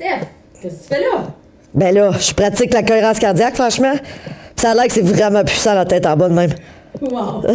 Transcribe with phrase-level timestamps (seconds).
[0.00, 0.28] Steph,
[0.62, 1.26] qu'est-ce que tu fais là?
[1.74, 3.92] Ben là, je pratique la cohérence cardiaque, franchement.
[4.56, 6.52] Ça a l'air que c'est vraiment puissant la tête en bas de même.
[7.02, 7.42] Wow!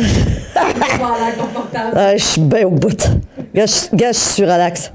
[1.95, 3.09] Ah, je suis bien au bout.
[3.53, 4.91] Gars, je suis relax.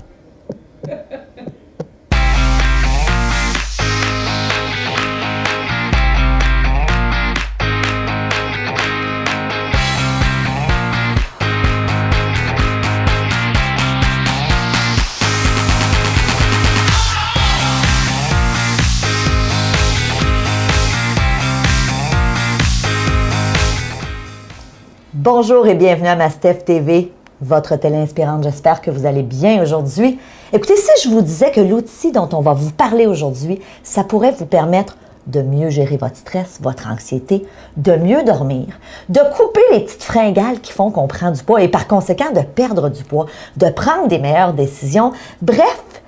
[25.32, 28.42] Bonjour et bienvenue à ma Steph TV, votre télé inspirante.
[28.42, 30.18] J'espère que vous allez bien aujourd'hui.
[30.52, 34.32] Écoutez, si je vous disais que l'outil dont on va vous parler aujourd'hui, ça pourrait
[34.32, 34.96] vous permettre
[35.28, 38.66] de mieux gérer votre stress, votre anxiété, de mieux dormir,
[39.08, 42.40] de couper les petites fringales qui font qu'on prend du poids et par conséquent de
[42.40, 45.12] perdre du poids, de prendre des meilleures décisions.
[45.42, 46.02] Bref,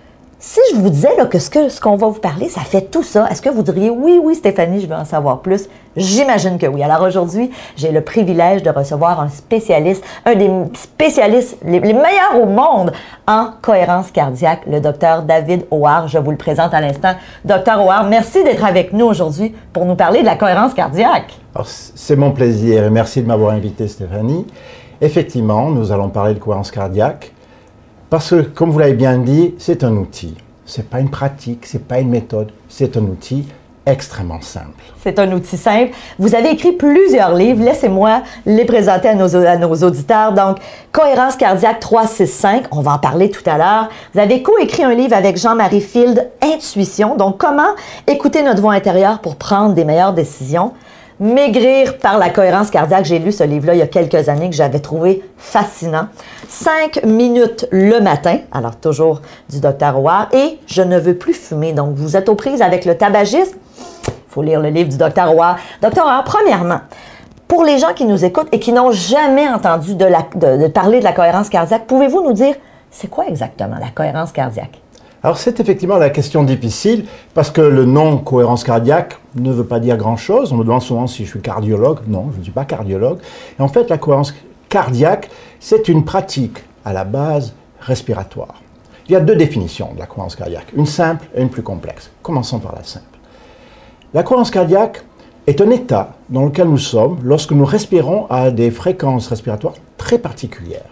[0.44, 3.40] si je vous disais que ce qu'on va vous parler, ça fait tout ça, est-ce
[3.40, 5.68] que vous diriez oui, oui, Stéphanie, je veux en savoir plus?
[5.96, 6.82] J'imagine que oui.
[6.82, 12.46] Alors aujourd'hui, j'ai le privilège de recevoir un spécialiste, un des spécialistes les, meilleurs au
[12.46, 12.92] monde
[13.28, 16.08] en cohérence cardiaque, le docteur David Howard.
[16.08, 17.12] Je vous le présente à l'instant.
[17.44, 21.38] Docteur Howard, merci d'être avec nous aujourd'hui pour nous parler de la cohérence cardiaque.
[21.64, 24.44] C'est mon plaisir et merci de m'avoir invité Stéphanie.
[25.00, 27.32] Effectivement, nous allons parler de cohérence cardiaque
[28.12, 30.34] parce que, comme vous l'avez bien dit, c'est un outil.
[30.66, 33.48] C'est pas une pratique, c'est pas une méthode, c'est un outil
[33.86, 34.84] extrêmement simple.
[35.02, 35.92] C'est un outil simple.
[36.18, 37.64] Vous avez écrit plusieurs livres.
[37.64, 40.34] Laissez-moi les présenter à nos, à nos auditeurs.
[40.34, 40.58] Donc,
[40.92, 43.88] Cohérence cardiaque 365, on va en parler tout à l'heure.
[44.12, 47.16] Vous avez coécrit un livre avec Jean-Marie Field, Intuition.
[47.16, 47.74] Donc, comment
[48.06, 50.72] écouter notre voix intérieure pour prendre des meilleures décisions?
[51.22, 54.56] Maigrir par la cohérence cardiaque, j'ai lu ce livre-là il y a quelques années que
[54.56, 56.08] j'avais trouvé fascinant.
[56.48, 61.72] Cinq minutes le matin, alors toujours du docteur Howard, et je ne veux plus fumer.
[61.72, 63.56] Donc, vous êtes aux prises avec le tabagisme,
[64.26, 65.58] faut lire le livre du docteur Howard.
[65.80, 66.80] Docteur Howard, premièrement,
[67.46, 69.96] pour les gens qui nous écoutent et qui n'ont jamais entendu
[70.74, 72.56] parler de la cohérence cardiaque, pouvez-vous nous dire
[72.90, 74.81] c'est quoi exactement la cohérence cardiaque?
[75.24, 79.78] Alors c'est effectivement la question difficile parce que le nom cohérence cardiaque ne veut pas
[79.78, 80.52] dire grand-chose.
[80.52, 82.00] On me demande souvent si je suis cardiologue.
[82.08, 83.18] Non, je ne suis pas cardiologue.
[83.58, 84.34] Et en fait, la cohérence
[84.68, 88.60] cardiaque, c'est une pratique à la base respiratoire.
[89.06, 92.10] Il y a deux définitions de la cohérence cardiaque, une simple et une plus complexe.
[92.22, 93.06] Commençons par la simple.
[94.14, 95.04] La cohérence cardiaque
[95.46, 100.18] est un état dans lequel nous sommes lorsque nous respirons à des fréquences respiratoires très
[100.18, 100.90] particulières.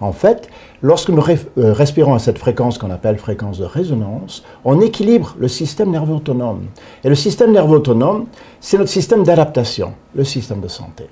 [0.00, 0.48] En fait,
[0.82, 5.48] lorsque nous euh, respirons à cette fréquence qu'on appelle fréquence de résonance, on équilibre le
[5.48, 6.66] système nerveux autonome.
[7.04, 8.26] Et le système nerveux autonome,
[8.60, 11.06] c'est notre système d'adaptation, le système de santé.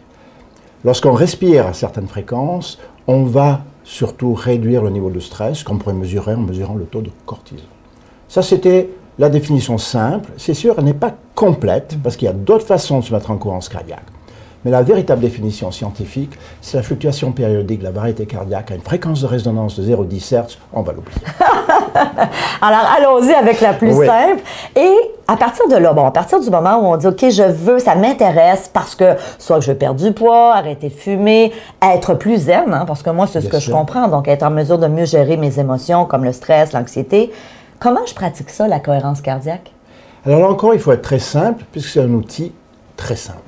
[0.84, 5.94] Lorsqu'on respire à certaines fréquences, on va surtout réduire le niveau de stress qu'on pourrait
[5.94, 7.66] mesurer en mesurant le taux de cortisol.
[8.28, 10.30] Ça, c'était la définition simple.
[10.38, 13.30] C'est sûr, elle n'est pas complète parce qu'il y a d'autres façons de se mettre
[13.30, 14.06] en cohérence cardiaque.
[14.64, 18.80] Mais la véritable définition scientifique, c'est la fluctuation périodique de la variété cardiaque à une
[18.80, 20.58] fréquence de résonance de 0,10 Hz.
[20.72, 21.16] On va l'oublier.
[22.62, 24.06] Alors, allons-y avec la plus Oui.
[24.06, 24.40] simple.
[24.76, 24.92] Et
[25.26, 27.78] à partir de là, bon, à partir du moment où on dit, OK, je veux,
[27.80, 31.52] ça m'intéresse parce que soit que je veux perdre du poids, arrêter de fumer,
[31.82, 34.42] être plus zen, hein, parce que moi, c'est ce Bien que je comprends, donc être
[34.44, 37.32] en mesure de mieux gérer mes émotions comme le stress, l'anxiété.
[37.80, 39.72] Comment je pratique ça, la cohérence cardiaque?
[40.24, 42.52] Alors là encore, il faut être très simple, puisque c'est un outil
[42.96, 43.38] très simple.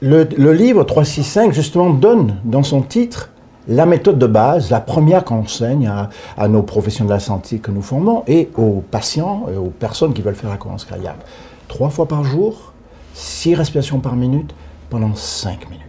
[0.00, 3.30] Le, le livre 365, justement, donne dans son titre
[3.66, 7.58] la méthode de base, la première qu'on enseigne à, à nos professions de la santé
[7.58, 11.18] que nous formons et aux patients, et aux personnes qui veulent faire la cohérence cardiaque.
[11.66, 12.72] Trois fois par jour,
[13.12, 14.54] six respirations par minute,
[14.88, 15.84] pendant cinq minutes.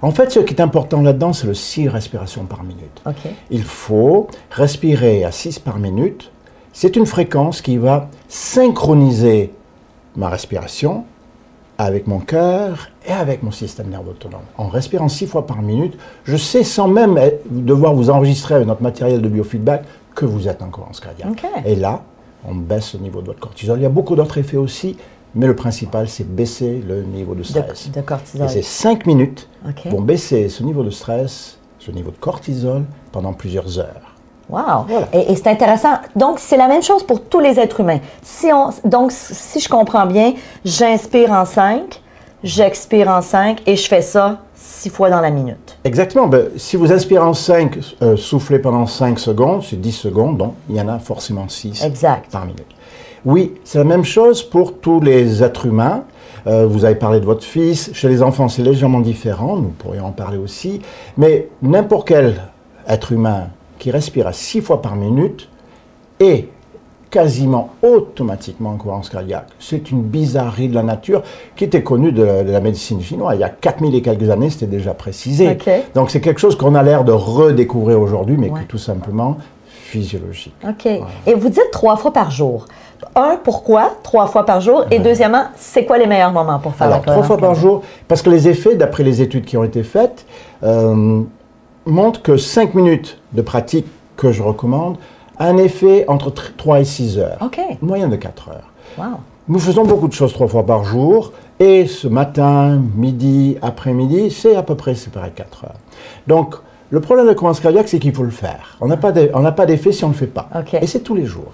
[0.00, 3.02] En fait, ce qui est important là-dedans, c'est le six respirations par minute.
[3.50, 6.30] Il faut respirer à 6 par minute.
[6.72, 9.52] C'est une fréquence qui va synchroniser
[10.16, 11.04] ma respiration
[11.80, 14.42] avec mon cœur et avec mon système nerveux autonome.
[14.58, 18.66] En respirant 6 fois par minute, je sais sans même eh, devoir vous enregistrer avec
[18.66, 21.42] notre matériel de biofeedback que vous êtes en cohérence cardiaque.
[21.64, 22.02] Et là,
[22.46, 23.78] on baisse le niveau de votre cortisol.
[23.78, 24.98] Il y a beaucoup d'autres effets aussi,
[25.34, 27.90] mais le principal, c'est baisser le niveau de stress.
[27.90, 28.46] de cortisol.
[28.46, 29.86] Et ces 5 minutes Ok.
[29.90, 34.09] vont baisser ce niveau de stress, ce niveau de cortisol pendant plusieurs heures.
[34.50, 34.84] Wow!
[34.88, 35.08] Voilà.
[35.12, 35.94] Et, et c'est intéressant.
[36.16, 38.00] Donc, c'est la même chose pour tous les êtres humains.
[38.22, 42.00] Si on, donc, si je comprends bien, j'inspire en 5,
[42.42, 45.78] j'expire en 5 et je fais ça six fois dans la minute.
[45.84, 46.26] Exactement.
[46.26, 50.54] Ben, si vous inspirez en 5, euh, soufflez pendant 5 secondes, c'est 10 secondes, donc
[50.68, 52.30] il y en a forcément 6 Exact.
[52.30, 52.64] par minute.
[53.24, 56.04] Oui, c'est la même chose pour tous les êtres humains.
[56.46, 57.90] Euh, vous avez parlé de votre fils.
[57.92, 59.56] Chez les enfants, c'est légèrement différent.
[59.56, 60.80] Nous pourrions en parler aussi.
[61.18, 62.40] Mais n'importe quel
[62.88, 63.48] être humain
[63.80, 65.48] qui respire à 6 fois par minute
[66.20, 66.48] et
[67.10, 69.48] quasiment automatiquement en cohérence cardiaque.
[69.58, 71.22] C'est une bizarrerie de la nature
[71.56, 73.36] qui était connue de la, de la médecine chinoise.
[73.36, 75.58] Il y a 4000 et quelques années, c'était déjà précisé.
[75.94, 79.38] Donc c'est quelque chose qu'on a l'air de redécouvrir aujourd'hui, mais qui est tout simplement
[79.66, 80.54] physiologique.
[80.68, 80.86] OK.
[80.86, 82.66] Et vous dites trois fois par jour.
[83.16, 84.84] Un, pourquoi trois fois par jour?
[84.92, 87.82] Et deuxièmement, c'est quoi les meilleurs moments pour faire Alors, la trois fois par jour,
[88.06, 90.26] parce que les effets, d'après les études qui ont été faites,
[90.62, 91.22] euh,
[91.86, 93.86] montrent que 5 minutes de pratique
[94.16, 94.96] que je recommande
[95.38, 97.38] a un effet entre 3 et 6 heures.
[97.40, 97.58] OK.
[97.80, 98.70] Une moyenne de 4 heures.
[98.98, 99.18] Wow.
[99.48, 104.54] Nous faisons beaucoup de choses trois fois par jour, et ce matin, midi, après-midi, c'est
[104.54, 105.74] à peu près séparé 4 heures.
[106.26, 106.54] Donc,
[106.90, 108.76] le problème de la cohérence cardiaque, c'est qu'il faut le faire.
[108.80, 109.12] On n'a pas
[109.66, 110.48] d'effet si on ne le fait pas.
[110.80, 111.52] Et c'est tous les jours.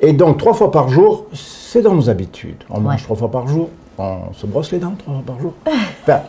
[0.00, 2.62] Et donc, trois fois par jour, c'est dans nos habitudes.
[2.70, 3.68] On mange trois fois par jour,
[3.98, 5.52] on se brosse les dents trois fois par jour.
[6.06, 6.20] Enfin,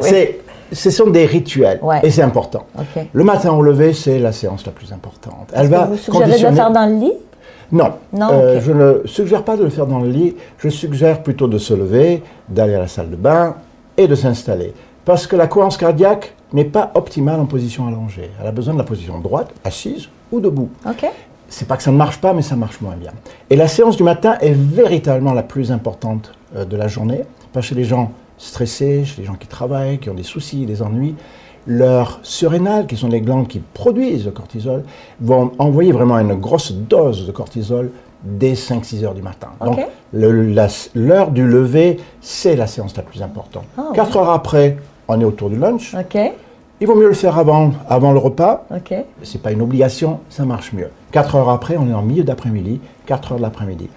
[0.00, 0.40] c'est-
[0.72, 2.00] ce sont des rituels, Ouais.
[2.02, 2.64] et c'est important.
[3.12, 5.48] Le matin au lever, c'est la séance la plus importante.
[5.52, 7.12] Elle va vous suggérez de le conditionner- faire dans le lit?
[7.72, 10.36] non, Non, Euh, je ne suggère pas de le faire dans le lit.
[10.58, 13.56] Je suggère plutôt de se lever, d'aller à la salle de bain
[13.96, 14.72] et de s'installer.
[15.04, 18.30] Parce que la cohérence cardiaque n'est pas optimale en position allongée.
[18.40, 20.68] Elle a besoin de la position droite, assise ou debout.
[20.88, 21.06] OK.
[21.48, 23.10] C'est pas que ça ne marche pas, mais ça marche moins bien.
[23.50, 27.22] Et la séance du matin est véritablement la plus importante euh, de la journée.
[27.52, 30.82] Pas chez les gens stressés, chez les gens qui travaillent, qui ont des soucis, des
[30.82, 31.14] ennuis.
[31.66, 34.82] Leurs surrénales, qui sont les glandes qui produisent le cortisol,
[35.20, 37.90] vont envoyer vraiment une grosse dose de cortisol
[38.24, 39.48] dès 5-6 heures du matin.
[39.64, 39.78] Donc,
[40.12, 43.64] l'heure du lever, c'est la séance la plus importante.
[43.76, 43.96] Ah, ouais.
[43.96, 45.94] 4 heures après, on est autour du lunch.
[46.82, 48.94] Il vaut mieux le faire avant, avant le repas, OK.
[49.22, 50.88] c'est pas une obligation, ça marche mieux.
[51.12, 53.90] 4 heures après, on est en milieu d'après-midi, 4 heures de l'après-midi.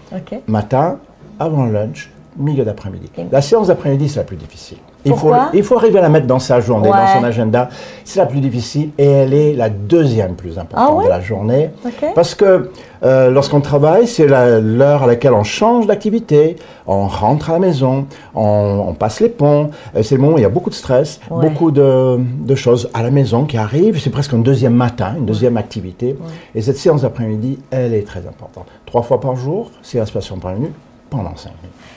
[0.48, 1.00] Matin,
[1.40, 3.09] avant le lunch, milieu d'après-midi.
[3.31, 4.77] La séance d'après-midi, c'est la plus difficile.
[5.06, 6.95] Il faut, il faut arriver à la mettre dans sa journée, Ouais.
[6.95, 7.68] dans son agenda.
[8.06, 11.19] C'est la plus difficile et elle est la deuxième plus importante Ah ouais de la
[11.19, 11.71] journée.
[11.85, 12.13] Ok.
[12.15, 12.69] Parce que
[13.03, 16.56] euh, lorsqu'on travaille, c'est la- l'heure à laquelle on change d'activité,
[16.88, 19.71] on rentre à la maison, on, on passe les ponts.
[19.95, 21.50] Euh, C'est le moment où il y a beaucoup de stress, Ouais.
[21.50, 24.00] beaucoup de, de choses à la maison qui arrivent.
[24.00, 26.15] C'est presque un deuxième matin, une deuxième activité.
[26.56, 28.68] Et cette séance d'après-midi, elle est très importante.
[28.85, 30.71] Trois fois par jour, c'est respiration par minute,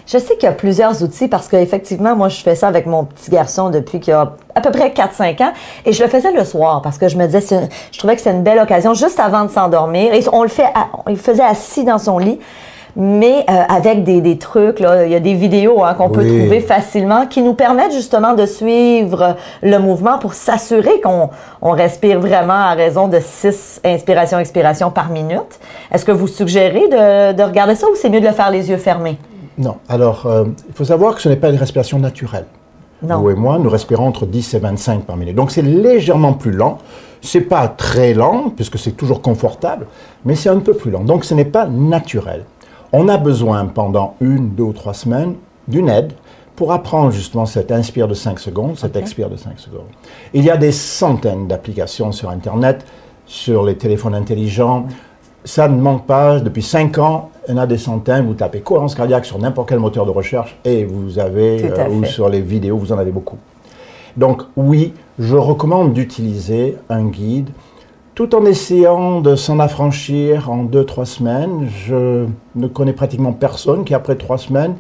[0.06, 3.04] Je sais qu'il y a plusieurs outils parce qu'effectivement, moi, je fais ça avec mon
[3.04, 5.52] petit garçon depuis qu'il a à peu près 4-5 ans.
[5.84, 8.20] Et je le faisais le soir parce que je me disais, c'est- je trouvais que
[8.22, 10.14] c'était une belle occasion juste avant de s'endormir.
[10.14, 10.66] Et on le fait,
[11.06, 12.38] on le faisait assis dans son lit.
[12.96, 16.26] Mais euh, avec des, des trucs, là, il y a des vidéos hein, qu'on peut
[16.26, 21.28] trouver facilement qui nous permettent justement de suivre le mouvement pour s'assurer qu'on
[21.60, 25.60] on respire vraiment à raison de 6 inspirations-expirations par minute.
[25.92, 28.70] Est-ce que vous suggérez de, de regarder ça ou c'est mieux de le faire les
[28.70, 29.18] yeux fermés?
[29.58, 29.76] Non.
[29.88, 32.46] Alors, euh, il faut savoir que ce n'est pas une respiration naturelle.
[33.02, 33.18] Non.
[33.18, 35.34] Vous et moi, nous respirons entre 10 et 25 par minute.
[35.34, 36.78] Donc, c'est légèrement plus lent.
[37.20, 39.86] C'est pas très lent, puisque c'est toujours confortable,
[40.24, 41.00] mais c'est un peu plus lent.
[41.04, 42.44] Donc, ce n'est pas naturel.
[42.98, 45.34] On a besoin, pendant une, deux ou trois semaines,
[45.68, 46.14] d'une aide
[46.56, 49.84] pour apprendre justement cette inspire de 5 secondes, cette expire de 5 secondes.
[50.32, 52.86] Il y a des centaines d'applications sur Internet,
[53.26, 54.86] sur les téléphones intelligents.
[55.44, 56.40] Ça ne manque pas.
[56.40, 58.24] Depuis 5 ans, il y en a des centaines.
[58.24, 62.02] Vous tapez cohérence cardiaque sur n'importe quel moteur de recherche et vous avez, à ou
[62.06, 63.36] sur les vidéos, vous en avez beaucoup.
[64.16, 67.50] Donc oui, je recommande d'utiliser un guide
[68.16, 71.68] tout en essayant de s'en affranchir en 2-3 semaines.
[71.86, 72.24] Je
[72.56, 74.74] ne connais pratiquement personne qui, après 3 semaines,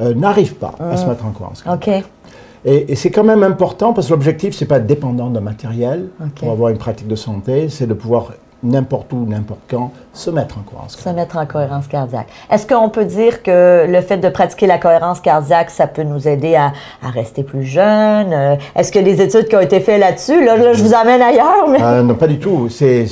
[0.00, 2.04] euh, n'arrive pas à se mettre en cohérence cardiaque.
[2.06, 2.32] OK.
[2.64, 6.08] Et, et c'est quand même important parce que l'objectif, c'est pas être dépendant d'un matériel
[6.36, 10.58] pour avoir une pratique de santé, c'est de pouvoir n'importe où, n'importe quand, se mettre
[10.58, 11.16] en cohérence Se cardiaque.
[11.16, 12.26] mettre en cohérence cardiaque.
[12.50, 16.26] Est-ce qu'on peut dire que le fait de pratiquer la cohérence cardiaque, ça peut nous
[16.26, 16.72] aider à,
[17.02, 18.32] à rester plus jeune?
[18.32, 21.22] Euh, Est-ce que les études qui ont été faites là-dessus, là, là, je vous amène
[21.22, 21.78] ailleurs, mais...
[21.80, 22.68] Euh, non, pas du tout.
[22.68, 23.06] C'est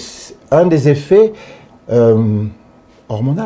[0.51, 1.33] un des effets
[1.93, 2.45] euh,
[3.09, 3.43] hormonaux,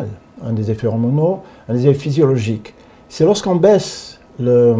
[0.46, 2.74] un des effets hormonaux, un des effets physiologiques.
[3.10, 4.74] C'est lorsqu'on baisse le,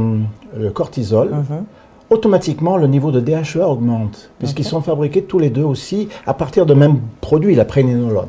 [0.57, 1.65] le cortisol, Mhm.
[2.11, 6.67] Automatiquement le niveau de DHEA augmente, puisqu'ils sont fabriqués tous les deux aussi à partir
[6.67, 8.29] de même produit, la prénénolone.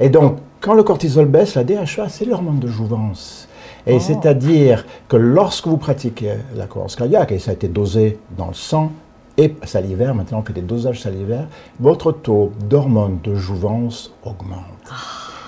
[0.00, 3.48] Et donc, quand le cortisol baisse, la DHEA, c'est l'hormone de jouvence.
[3.86, 4.00] Et Oh.
[4.00, 8.54] c'est-à-dire que lorsque vous pratiquez la cohérence cardiaque, et ça a été dosé dans le
[8.54, 8.90] sang
[9.36, 11.46] et salivaire, maintenant on fait des dosages salivaires,
[11.78, 14.64] votre taux d'hormone de jouvence augmente.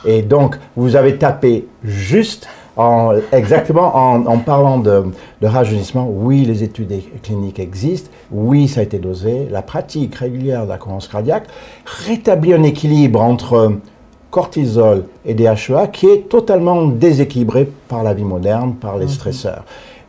[0.04, 5.04] Et donc, vous avez tapé juste en, exactement en, en parlant de,
[5.40, 6.08] de rajeunissement.
[6.08, 8.10] Oui, les études cliniques existent.
[8.30, 9.48] Oui, ça a été dosé.
[9.50, 11.46] La pratique régulière de la cohérence cardiaque
[12.06, 13.72] rétablit un équilibre entre
[14.30, 19.64] cortisol et DHEA qui est totalement déséquilibré par la vie moderne, par les stresseurs.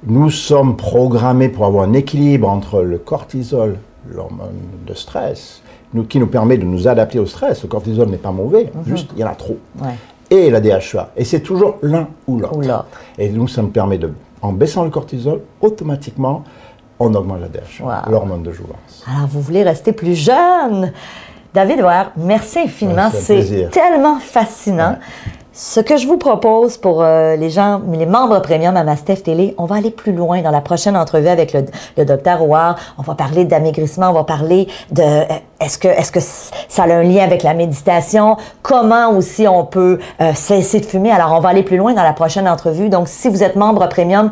[0.05, 3.77] Nous sommes programmés pour avoir un équilibre entre le cortisol,
[4.09, 5.61] l'hormone de stress,
[5.93, 7.63] nous, qui nous permet de nous adapter au stress.
[7.63, 9.57] Le cortisol n'est pas mauvais, juste il y en a trop.
[9.81, 9.89] Ouais.
[10.31, 11.11] Et la DHEA.
[11.17, 12.85] Et c'est toujours l'un ou l'autre.
[13.19, 14.11] Et donc, ça me permet de,
[14.41, 16.43] en baissant le cortisol, automatiquement,
[16.99, 17.47] on augmente la
[17.83, 18.11] Wow.
[18.11, 19.03] l'hormone de jouvence.
[19.07, 20.91] Alors, vous voulez rester plus jeune?
[21.53, 23.09] David Ware, merci infiniment.
[23.09, 24.97] Ouais, c'est tellement fascinant.
[25.53, 29.53] Ce que je vous propose pour euh, les gens, les membres premium à Mastef Télé,
[29.57, 31.65] on va aller plus loin dans la prochaine entrevue avec le,
[31.97, 32.77] le docteur Ouard.
[32.97, 35.23] On va parler d'amaigrissement, on va parler de euh,
[35.59, 39.99] est-ce que est-ce que ça a un lien avec la méditation, comment aussi on peut
[40.21, 41.11] euh, cesser de fumer?
[41.11, 42.87] Alors on va aller plus loin dans la prochaine entrevue.
[42.87, 44.31] Donc si vous êtes membre premium,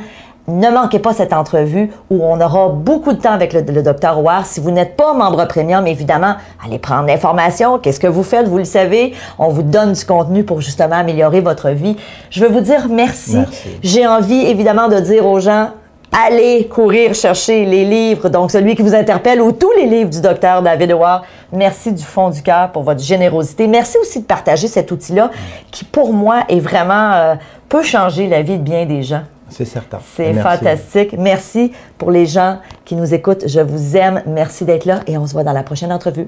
[0.50, 4.20] ne manquez pas cette entrevue où on aura beaucoup de temps avec le, le docteur
[4.24, 4.46] Ouard.
[4.46, 7.80] Si vous n'êtes pas membre premium, évidemment, allez prendre l'information.
[7.80, 8.48] Qu'est-ce que vous faites?
[8.48, 9.14] Vous le savez.
[9.38, 11.96] On vous donne du contenu pour justement améliorer votre vie.
[12.30, 13.38] Je veux vous dire merci.
[13.38, 13.70] Merci.
[13.84, 15.70] J'ai envie, évidemment, de dire aux gens,
[16.12, 20.22] allez courir chercher les livres, donc celui qui vous interpelle ou tous les livres du
[20.22, 21.24] docteur David Ouard.
[21.52, 23.68] Merci du fond du cœur pour votre générosité.
[23.68, 25.30] Merci aussi de partager cet outil-là
[25.72, 27.36] qui, pour moi, est vraiment, euh,
[27.68, 29.22] peut changer la vie de bien des gens.
[29.50, 30.00] C'est certain.
[30.16, 31.16] C'est fantastique.
[31.18, 33.48] Merci pour les gens qui nous écoutent.
[33.48, 34.22] Je vous aime.
[34.26, 36.28] Merci d'être là et on se voit dans la prochaine entrevue.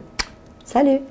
[0.64, 1.02] Salut!